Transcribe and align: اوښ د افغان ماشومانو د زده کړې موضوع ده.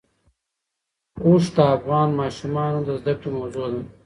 اوښ 1.25 1.43
د 1.55 1.57
افغان 1.75 2.09
ماشومانو 2.21 2.79
د 2.87 2.89
زده 2.99 3.13
کړې 3.21 3.29
موضوع 3.37 3.67
ده. 3.73 3.81